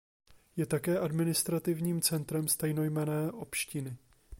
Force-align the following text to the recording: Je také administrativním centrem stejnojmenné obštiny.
Je 0.55 0.65
také 0.65 0.99
administrativním 0.99 2.01
centrem 2.01 2.47
stejnojmenné 2.47 3.31
obštiny. 3.31 3.97